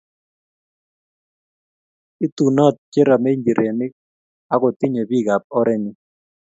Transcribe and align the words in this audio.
itunot 2.25 2.75
cheramei 2.93 3.35
nchirenik 3.37 3.93
akutinyei 4.53 5.07
biikab 5.09 5.43
orenyin. 5.57 5.97